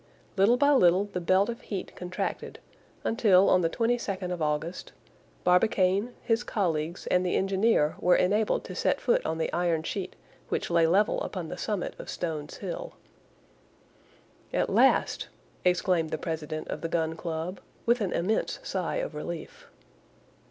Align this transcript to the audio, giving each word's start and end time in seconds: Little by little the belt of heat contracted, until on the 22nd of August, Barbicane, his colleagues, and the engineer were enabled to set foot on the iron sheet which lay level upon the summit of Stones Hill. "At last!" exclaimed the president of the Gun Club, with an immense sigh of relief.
Little 0.35 0.57
by 0.57 0.71
little 0.73 1.05
the 1.13 1.21
belt 1.21 1.47
of 1.47 1.61
heat 1.61 1.95
contracted, 1.95 2.57
until 3.03 3.51
on 3.51 3.61
the 3.61 3.69
22nd 3.69 4.31
of 4.31 4.41
August, 4.41 4.93
Barbicane, 5.43 6.15
his 6.23 6.43
colleagues, 6.43 7.05
and 7.11 7.23
the 7.23 7.35
engineer 7.35 7.95
were 7.99 8.15
enabled 8.15 8.63
to 8.63 8.73
set 8.73 8.99
foot 8.99 9.23
on 9.27 9.37
the 9.37 9.53
iron 9.53 9.83
sheet 9.83 10.15
which 10.49 10.71
lay 10.71 10.87
level 10.87 11.21
upon 11.21 11.49
the 11.49 11.55
summit 11.57 11.95
of 11.99 12.09
Stones 12.09 12.57
Hill. 12.57 12.93
"At 14.51 14.71
last!" 14.71 15.27
exclaimed 15.63 16.09
the 16.09 16.17
president 16.17 16.69
of 16.69 16.81
the 16.81 16.89
Gun 16.89 17.15
Club, 17.15 17.59
with 17.85 18.01
an 18.01 18.11
immense 18.11 18.57
sigh 18.63 18.95
of 18.95 19.13
relief. 19.13 19.67